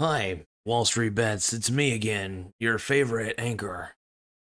[0.00, 1.52] Hi, Wall Street Bets.
[1.52, 3.96] It's me again, your favorite anchor.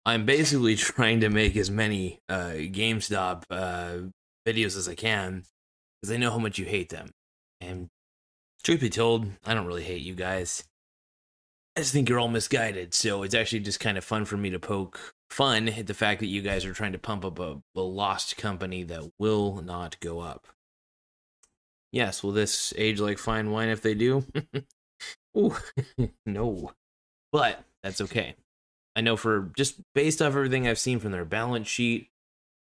[0.04, 4.10] I'm basically trying to make as many uh, GameStop uh,
[4.44, 5.44] videos as I can
[6.02, 7.10] because I know how much you hate them.
[7.60, 7.86] And
[8.64, 10.64] truth be told, I don't really hate you guys.
[11.76, 12.92] I just think you're all misguided.
[12.92, 16.18] So it's actually just kind of fun for me to poke fun at the fact
[16.18, 20.00] that you guys are trying to pump up a, a lost company that will not
[20.00, 20.48] go up.
[21.92, 24.24] Yes, will this age like fine wine if they do?
[25.36, 25.56] Ooh,
[26.26, 26.72] no.
[27.32, 28.36] But that's okay.
[28.94, 32.08] I know for just based off everything I've seen from their balance sheet,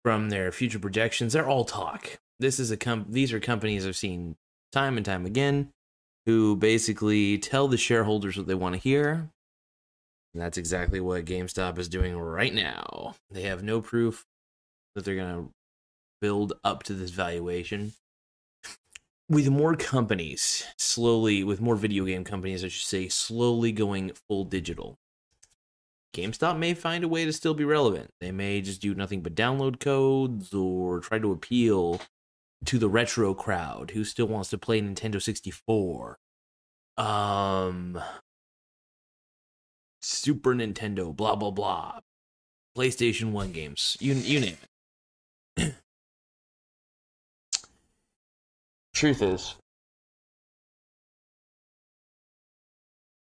[0.04, 2.18] from their future projections, they're all talk.
[2.40, 4.36] This is a com- these are companies I've seen
[4.72, 5.70] time and time again
[6.26, 9.30] who basically tell the shareholders what they want to hear.
[10.34, 13.16] And that's exactly what GameStop is doing right now.
[13.30, 14.26] They have no proof
[14.96, 15.52] that they're going to
[16.20, 17.94] build up to this valuation
[19.28, 24.44] with more companies slowly with more video game companies i should say slowly going full
[24.44, 25.00] digital.
[26.16, 28.10] Gamestop may find a way to still be relevant.
[28.22, 32.00] They may just do nothing but download codes or try to appeal
[32.64, 36.18] to the retro crowd who still wants to play nintendo 64
[36.98, 38.02] um
[40.02, 42.00] super nintendo blah blah blah.
[42.78, 44.70] Playstation 1 games you you name it
[48.96, 49.56] Truth is,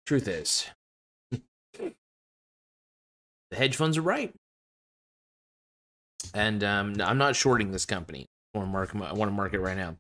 [0.08, 0.66] truth is,
[1.30, 1.94] the
[3.54, 4.34] hedge funds are right,
[6.34, 8.26] and um, I'm not shorting this company.
[8.56, 8.96] I want to mark.
[8.96, 9.98] I want to mark it right now.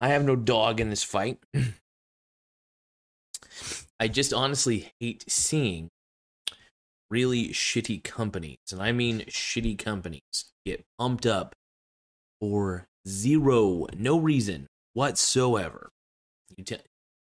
[0.00, 1.38] I have no dog in this fight.
[3.98, 5.88] I just honestly hate seeing
[7.10, 11.56] really shitty companies, and I mean shitty companies, get pumped up
[12.40, 13.86] for Zero.
[13.96, 15.90] No reason whatsoever.
[16.56, 16.64] You,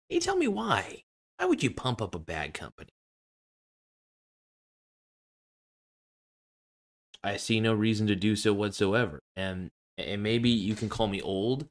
[0.10, 1.04] you tell me why.
[1.38, 2.90] Why would you pump up a bad company?
[7.24, 9.22] I see no reason to do so whatsoever.
[9.36, 11.68] And and maybe you can call me old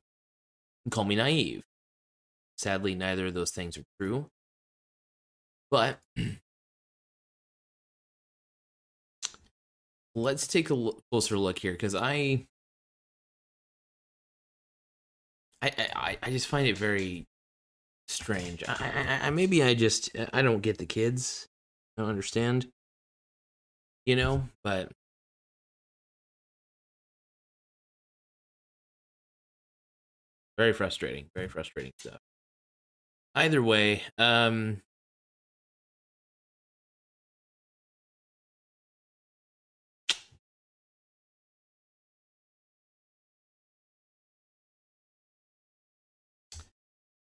[0.84, 1.62] and call me naive.
[2.56, 4.30] Sadly, neither of those things are true.
[5.70, 6.00] But
[10.14, 12.46] let's take a closer look here because I
[15.62, 17.26] I, I I just find it very
[18.08, 18.62] strange.
[18.66, 21.48] I, I, I maybe I just I don't get the kids.
[21.96, 22.68] I don't understand.
[24.06, 24.90] You know, but
[30.56, 31.30] very frustrating.
[31.34, 32.18] Very frustrating stuff.
[33.34, 34.82] Either way, um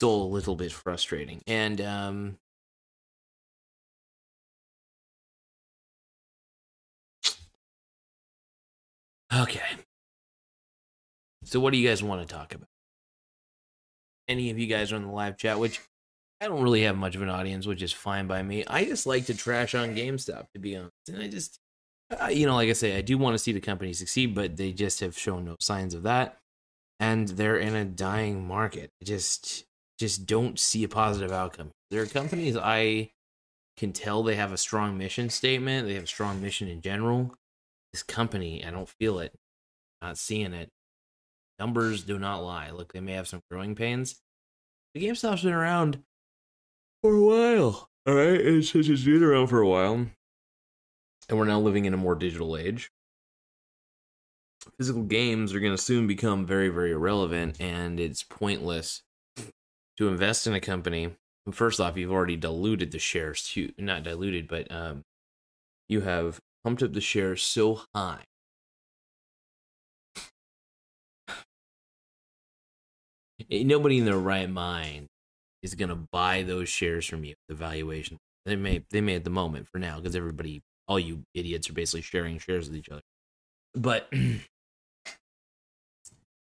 [0.02, 1.44] still a little bit frustrating.
[1.46, 2.38] And um,
[9.32, 9.62] okay.
[11.44, 12.68] So, what do you guys want to talk about?
[14.28, 15.80] Any of you guys are in the live chat, which
[16.42, 18.66] I don't really have much of an audience, which is fine by me.
[18.66, 20.94] I just like to trash on GameStop, to be honest.
[21.10, 21.60] And I just,
[22.10, 24.58] uh, you know, like I say, I do want to see the company succeed, but
[24.58, 26.40] they just have shown no signs of that.
[27.00, 28.90] And they're in a dying market.
[29.04, 29.66] Just,
[30.02, 31.72] just don't see a positive outcome.
[31.92, 33.12] There are companies I
[33.78, 37.36] can tell they have a strong mission statement, they have a strong mission in general.
[37.94, 39.34] This company, I don't feel it.
[40.02, 40.70] Not seeing it.
[41.60, 42.72] Numbers do not lie.
[42.72, 44.20] Look, they may have some growing pains.
[44.96, 46.02] The GameStop's been around
[47.04, 47.90] for a while.
[48.08, 50.08] All right, it's, it's been around for a while,
[51.30, 52.92] and we're now living in a more digital age.
[54.80, 59.04] Physical games are going to soon become very, very irrelevant, and it's pointless
[60.02, 61.16] to invest in a company,
[61.52, 65.04] first off, you've already diluted the shares to not diluted, but um,
[65.88, 68.24] you have pumped up the shares so high.
[73.52, 75.06] Nobody in their right mind
[75.62, 77.36] is gonna buy those shares from you.
[77.48, 81.22] The valuation they may they may at the moment for now because everybody, all you
[81.36, 83.04] idiots, are basically sharing shares with each other.
[83.76, 84.40] But the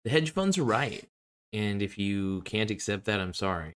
[0.10, 1.06] hedge funds are right
[1.54, 3.74] And if you can't accept that, I'm sorry.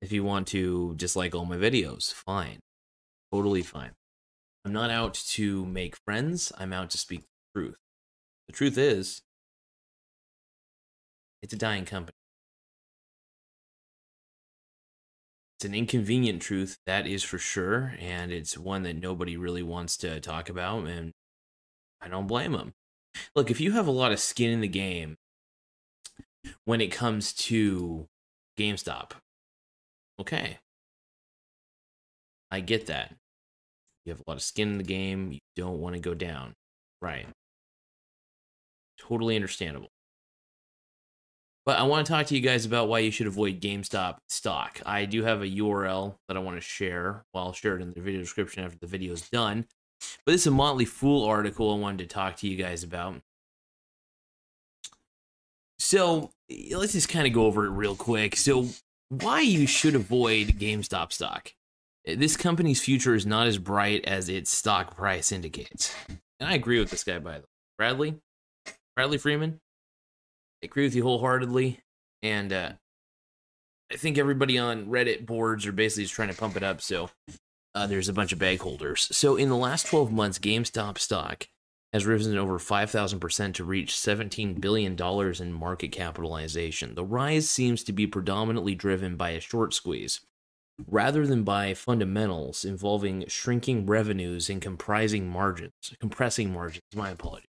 [0.00, 2.60] If you want to dislike all my videos, fine.
[3.32, 3.92] Totally fine.
[4.64, 7.76] I'm not out to make friends, I'm out to speak the truth.
[8.46, 9.22] The truth is,
[11.42, 12.14] it's a dying company.
[15.58, 19.96] It's an inconvenient truth, that is for sure, and it's one that nobody really wants
[19.98, 21.12] to talk about, and
[22.00, 22.74] I don't blame them.
[23.34, 25.16] Look, if you have a lot of skin in the game
[26.64, 28.06] when it comes to
[28.58, 29.12] GameStop,
[30.20, 30.58] okay.
[32.50, 33.14] I get that.
[34.04, 36.54] You have a lot of skin in the game, you don't want to go down.
[37.02, 37.26] Right.
[38.98, 39.90] Totally understandable.
[41.68, 44.80] But I want to talk to you guys about why you should avoid GameStop stock.
[44.86, 47.26] I do have a URL that I want to share.
[47.34, 49.66] Well, I'll share it in the video description after the video is done.
[50.24, 53.20] But this is a Motley Fool article I wanted to talk to you guys about.
[55.88, 56.32] So
[56.70, 58.36] let's just kind of go over it real quick.
[58.36, 58.66] So,
[59.08, 61.54] why you should avoid GameStop stock?
[62.04, 65.94] This company's future is not as bright as its stock price indicates.
[66.08, 67.44] And I agree with this guy, by the way.
[67.78, 68.20] Bradley?
[68.96, 69.60] Bradley Freeman?
[70.62, 71.78] I agree with you wholeheartedly,
[72.22, 72.72] and uh,
[73.90, 76.82] I think everybody on Reddit boards are basically just trying to pump it up.
[76.82, 77.08] So
[77.74, 79.08] uh, there's a bunch of bag holders.
[79.16, 81.48] So in the last 12 months, GameStop stock
[81.92, 84.96] has risen over 5,000% to reach $17 billion
[85.40, 86.94] in market capitalization.
[86.94, 90.20] The rise seems to be predominantly driven by a short squeeze
[90.86, 96.84] rather than by fundamentals involving shrinking revenues and comprising margins, compressing margins.
[96.94, 97.48] My apologies.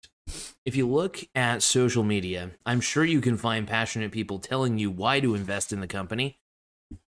[0.65, 4.91] If you look at social media, I'm sure you can find passionate people telling you
[4.91, 6.39] why to invest in the company.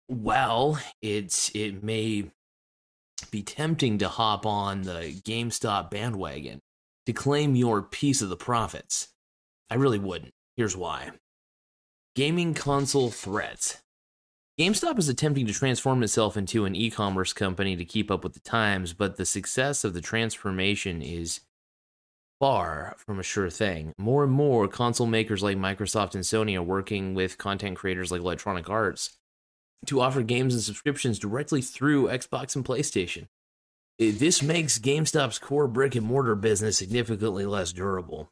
[0.08, 2.30] Well, it's it may
[3.30, 6.60] be tempting to hop on the GameStop bandwagon
[7.06, 9.08] to claim your piece of the profits.
[9.70, 10.32] I really wouldn't.
[10.56, 11.10] Here's why.
[12.14, 13.78] Gaming console threats.
[14.58, 18.32] GameStop is attempting to transform itself into an e commerce company to keep up with
[18.32, 21.40] the times, but the success of the transformation is
[22.40, 23.92] far from a sure thing.
[23.98, 28.22] More and more console makers like Microsoft and Sony are working with content creators like
[28.22, 29.18] Electronic Arts
[29.86, 33.26] to offer games and subscriptions directly through Xbox and PlayStation.
[33.98, 38.30] This makes GameStop's core brick and mortar business significantly less durable.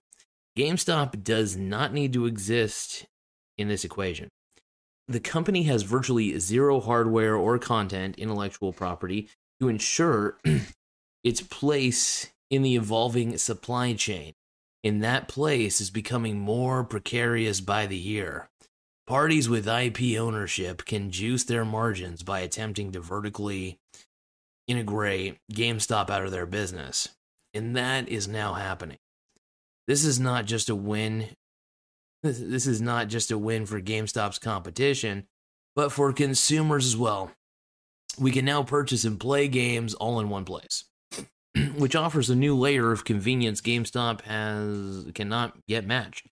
[0.59, 3.07] GameStop does not need to exist
[3.57, 4.29] in this equation.
[5.09, 9.29] The company has virtually zero hardware or content intellectual property
[9.61, 10.39] to ensure
[11.25, 14.35] its place in the evolving supply chain,
[14.83, 18.49] and that place is becoming more precarious by the year.
[19.07, 23.79] Parties with IP ownership can juice their margins by attempting to vertically
[24.67, 27.09] integrate GameStop out of their business,
[27.53, 28.99] and that is now happening.
[29.87, 31.29] This is not just a win.
[32.23, 35.27] This is not just a win for GameStop's competition,
[35.77, 37.33] but for consumers as well.
[38.19, 40.85] We can now purchase and play games all in one place.
[41.77, 46.25] which offers a new layer of convenience GameStop has cannot yet match.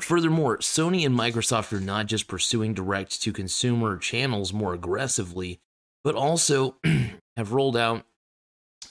[0.00, 5.60] Furthermore, Sony and Microsoft are not just pursuing direct to consumer channels more aggressively,
[6.06, 6.76] but also
[7.36, 8.06] have rolled out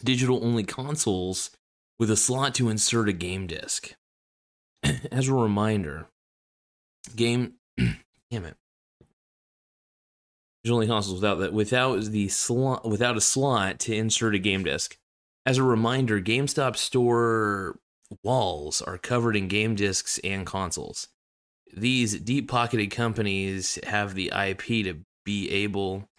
[0.03, 1.49] digital only consoles
[1.97, 3.93] with a slot to insert a game disc.
[5.13, 6.07] As a reminder,
[7.15, 8.57] game damn it.
[10.61, 14.65] Digital only consoles without that without the slot without a slot to insert a game
[14.65, 14.97] disc.
[15.45, 17.79] As a reminder, GameStop store
[18.25, 21.07] walls are covered in game discs and consoles.
[21.73, 26.09] These deep pocketed companies have the IP to be able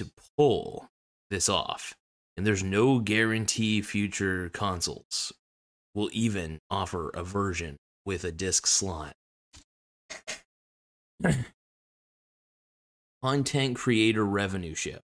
[0.00, 0.88] to pull
[1.30, 1.94] this off.
[2.36, 5.32] And there's no guarantee future consoles
[5.94, 7.76] will even offer a version
[8.06, 9.14] with a disc slot.
[13.22, 15.02] Content creator revenue ship.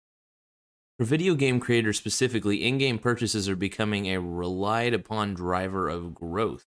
[1.00, 6.14] For video game creators specifically, in game purchases are becoming a relied upon driver of
[6.14, 6.66] growth.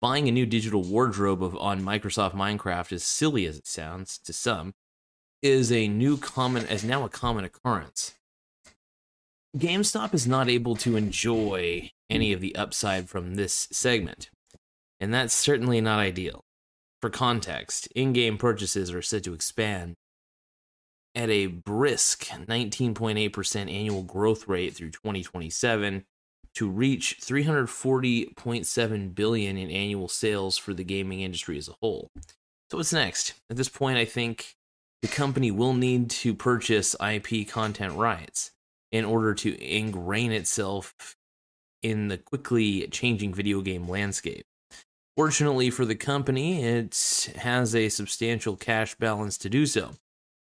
[0.00, 4.32] Buying a new digital wardrobe of, on Microsoft Minecraft, as silly as it sounds to
[4.32, 4.72] some,
[5.44, 8.14] is a new common as now a common occurrence.
[9.56, 14.30] GameStop is not able to enjoy any of the upside from this segment,
[14.98, 16.40] and that's certainly not ideal.
[17.02, 19.96] For context, in game purchases are said to expand
[21.14, 26.04] at a brisk 19.8% annual growth rate through 2027
[26.54, 32.10] to reach 340.7 billion in annual sales for the gaming industry as a whole.
[32.70, 33.34] So what's next?
[33.50, 34.56] At this point I think
[35.04, 38.52] the company will need to purchase IP content rights
[38.90, 41.14] in order to ingrain itself
[41.82, 44.46] in the quickly changing video game landscape.
[45.14, 49.90] Fortunately for the company, it has a substantial cash balance to do so.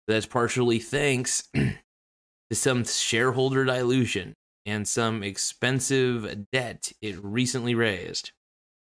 [0.08, 1.75] That's partially thanks to
[2.54, 4.34] some shareholder dilution
[4.66, 8.32] and some expensive debt it recently raised.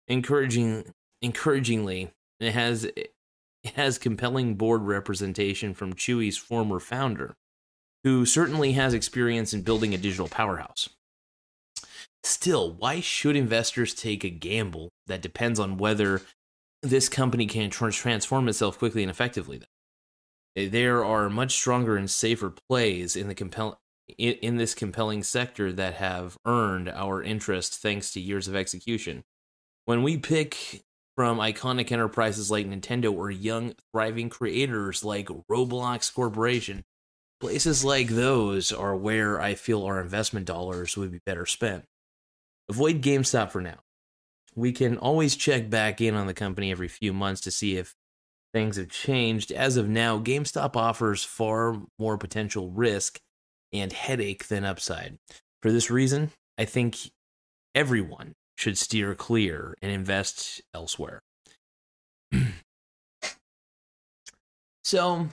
[0.09, 2.87] Encouraging, encouragingly, it has
[3.77, 7.35] has compelling board representation from Chewy's former founder,
[8.05, 10.89] who certainly has experience in building a digital powerhouse.
[12.25, 16.23] Still, why should investors take a gamble that depends on whether
[16.83, 19.63] this company can transform itself quickly and effectively?
[20.57, 23.79] Eh, there are much stronger and safer plays in the compel
[24.17, 29.23] in, in this compelling sector that have earned our interest thanks to years of execution.
[29.85, 30.83] When we pick
[31.19, 36.85] from iconic enterprises like Nintendo or young, thriving creators like Roblox Corporation,
[37.41, 41.87] places like those are where I feel our investment dollars would be better spent.
[42.69, 43.81] Avoid GameStop for now.
[44.55, 47.97] We can always check back in on the company every few months to see if
[48.55, 49.51] things have changed.
[49.51, 53.19] As of now, GameStop offers far more potential risk
[53.73, 55.19] and headache than upside.
[55.63, 56.97] For this reason, I think
[57.75, 61.23] everyone should steer clear and invest elsewhere.
[64.83, 65.29] so,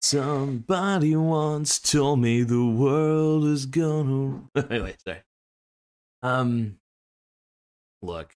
[0.00, 4.44] somebody once told me the world is gonna.
[4.70, 5.20] anyway, sorry.
[6.22, 6.78] Um,
[8.00, 8.32] look.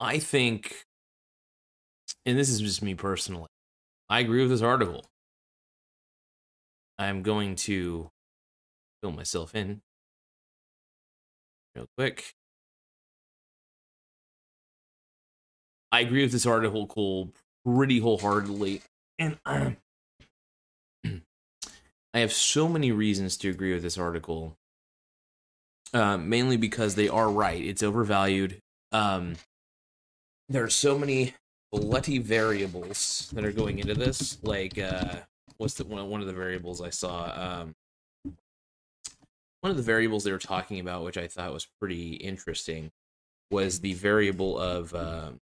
[0.00, 0.84] I think,
[2.26, 3.48] and this is just me personally,
[4.08, 5.04] I agree with this article.
[6.98, 8.10] I'm going to
[9.02, 9.82] fill myself in
[11.74, 12.34] real quick.
[15.92, 17.30] I agree with this article
[17.64, 18.82] pretty wholeheartedly.
[19.18, 19.76] And I
[22.14, 24.56] have so many reasons to agree with this article.
[25.94, 27.64] Uh, mainly because they are right.
[27.64, 28.60] It's overvalued.
[28.92, 29.36] Um,
[30.48, 31.34] there are so many
[31.72, 34.38] bloody variables that are going into this.
[34.42, 35.20] Like, uh,
[35.58, 37.60] what's the one, one of the variables I saw?
[37.62, 37.74] Um,
[39.60, 42.90] one of the variables they were talking about, which I thought was pretty interesting,
[43.50, 45.40] was the variable of um,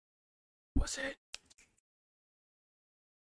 [0.73, 1.15] what's it?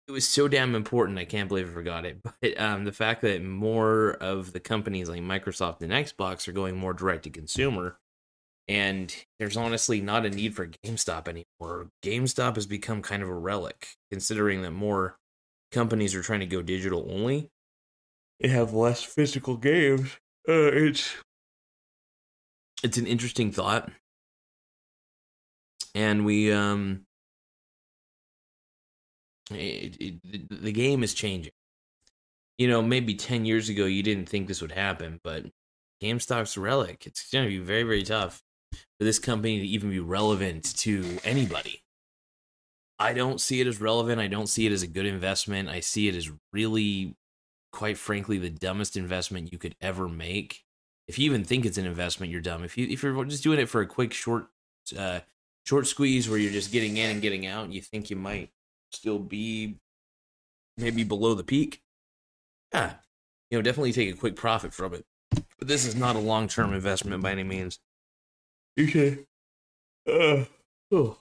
[0.06, 1.18] It was so damn important.
[1.18, 2.18] I can't believe I forgot it.
[2.42, 6.76] But um, the fact that more of the companies like Microsoft and Xbox are going
[6.76, 7.98] more direct to consumer,
[8.68, 11.88] and there's honestly not a need for GameStop anymore.
[12.02, 15.16] GameStop has become kind of a relic, considering that more
[15.74, 17.50] companies are trying to go digital only
[18.40, 20.16] and have less physical games.
[20.48, 21.14] Uh, it's
[22.82, 23.90] it's an interesting thought,
[25.94, 27.04] and we um,
[29.50, 31.52] it, it, the game is changing.
[32.58, 35.46] You know, maybe ten years ago you didn't think this would happen, but
[36.02, 37.06] GameStop's relic.
[37.06, 41.18] It's going to be very very tough for this company to even be relevant to
[41.24, 41.83] anybody.
[42.98, 44.20] I don't see it as relevant.
[44.20, 45.68] I don't see it as a good investment.
[45.68, 47.16] I see it as really,
[47.72, 50.62] quite frankly, the dumbest investment you could ever make.
[51.08, 52.64] If you even think it's an investment, you're dumb.
[52.64, 54.46] If you if you're just doing it for a quick short
[54.96, 55.20] uh,
[55.66, 58.50] short squeeze where you're just getting in and getting out, and you think you might
[58.92, 59.76] still be
[60.78, 61.82] maybe below the peak,
[62.72, 62.94] yeah,
[63.50, 65.04] you know, definitely take a quick profit from it.
[65.58, 67.80] But this is not a long term investment by any means.
[68.80, 69.26] Okay.
[70.08, 70.44] Uh,
[70.90, 71.18] oh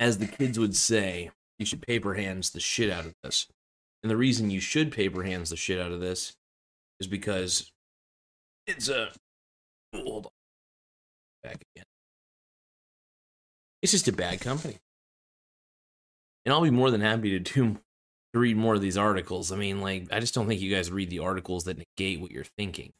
[0.00, 3.46] as the kids would say, you should paper hands the shit out of this.
[4.02, 6.34] And the reason you should paper hands the shit out of this
[7.00, 7.70] is because
[8.66, 9.10] it's a
[9.94, 10.32] hold on
[11.42, 11.86] back again.
[13.82, 14.78] It's just a bad company.
[16.44, 17.78] And I'll be more than happy to do
[18.32, 19.52] to read more of these articles.
[19.52, 22.32] I mean, like, I just don't think you guys read the articles that negate what
[22.32, 22.92] you're thinking.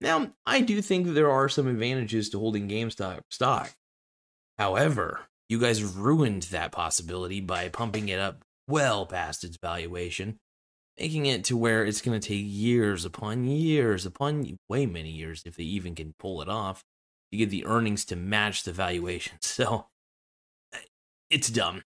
[0.00, 3.72] Now, I do think that there are some advantages to holding GameStop stock.
[4.58, 5.20] However,
[5.52, 10.38] you guys ruined that possibility by pumping it up well past its valuation,
[10.98, 15.42] making it to where it's going to take years upon years upon way many years
[15.44, 16.82] if they even can pull it off
[17.30, 19.36] to get the earnings to match the valuation.
[19.42, 19.88] So
[21.28, 21.82] it's dumb.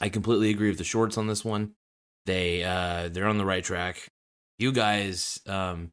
[0.00, 1.72] I completely agree with the shorts on this one.
[2.24, 4.08] They uh they're on the right track.
[4.58, 5.90] You guys um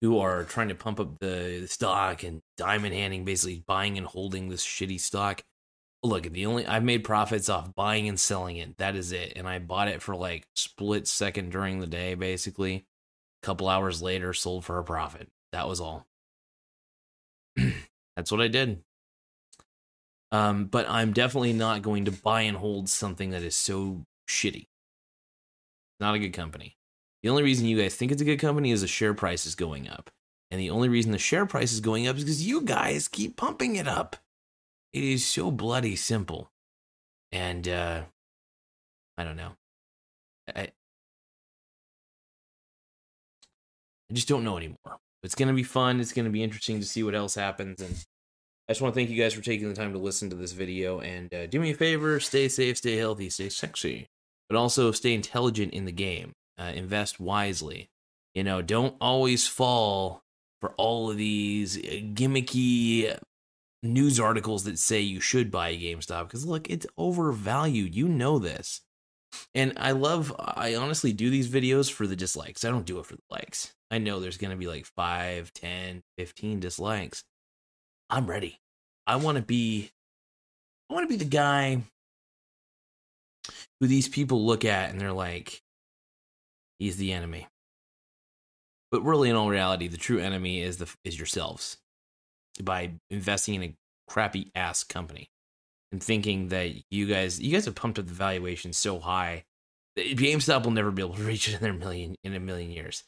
[0.00, 4.48] who are trying to pump up the stock and diamond handing basically buying and holding
[4.48, 5.42] this shitty stock
[6.06, 8.78] look the only i've made profits off buying and selling it.
[8.78, 9.32] That is it.
[9.36, 12.86] And i bought it for like split second during the day basically.
[13.42, 15.28] A couple hours later sold for a profit.
[15.52, 16.06] That was all.
[18.16, 18.82] That's what i did.
[20.32, 24.66] Um but i'm definitely not going to buy and hold something that is so shitty.
[26.00, 26.76] Not a good company.
[27.22, 29.54] The only reason you guys think it's a good company is the share price is
[29.54, 30.10] going up.
[30.50, 33.36] And the only reason the share price is going up is because you guys keep
[33.36, 34.16] pumping it up.
[34.96, 36.50] It is so bloody simple.
[37.30, 38.04] And uh
[39.18, 39.52] I don't know.
[40.54, 40.60] I
[44.10, 44.96] I just don't know anymore.
[45.22, 46.00] It's going to be fun.
[46.00, 48.06] It's going to be interesting to see what else happens and
[48.68, 50.52] I just want to thank you guys for taking the time to listen to this
[50.52, 54.08] video and uh, do me a favor, stay safe, stay healthy, stay sexy,
[54.48, 56.32] but also stay intelligent in the game.
[56.58, 57.90] Uh, invest wisely.
[58.34, 60.22] You know, don't always fall
[60.60, 63.16] for all of these uh, gimmicky
[63.86, 67.94] news articles that say you should buy a GameStop because look, it's overvalued.
[67.94, 68.82] You know this.
[69.54, 72.64] And I love, I honestly do these videos for the dislikes.
[72.64, 73.74] I don't do it for the likes.
[73.90, 77.24] I know there's going to be like 5, 10, 15 dislikes.
[78.08, 78.60] I'm ready.
[79.06, 79.90] I want to be,
[80.90, 81.82] I want to be the guy
[83.80, 85.60] who these people look at and they're like,
[86.78, 87.46] he's the enemy.
[88.90, 91.78] But really, in all reality, the true enemy is the is yourselves
[92.64, 93.76] by investing in a
[94.08, 95.30] crappy ass company
[95.92, 99.44] and thinking that you guys you guys have pumped up the valuation so high
[99.96, 103.04] that GameStop will never be able to reach it in million in a million years.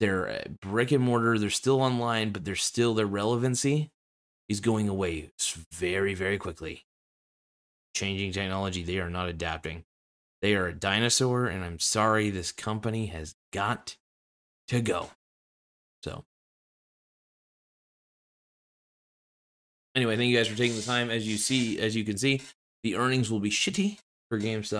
[0.00, 3.90] They're uh, brick and mortar, they're still online, but they're still their relevancy
[4.48, 5.30] is going away
[5.72, 6.84] very very quickly.
[7.94, 9.84] Changing technology, they are not adapting.
[10.42, 13.96] They are a dinosaur, and I'm sorry, this company has got
[14.68, 15.10] to go.
[19.94, 21.10] Anyway, thank you guys for taking the time.
[21.10, 22.42] As you see, as you can see,
[22.82, 24.78] the earnings will be shitty for GameStop.